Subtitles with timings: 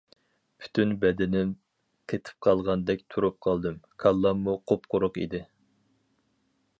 [0.61, 1.51] پۈتۈن بەدىنىم
[2.13, 5.43] قېتىپ قالغاندەك تۇرۇپ قالدىم، كاللاممۇ قۇپقۇرۇق ئىدى.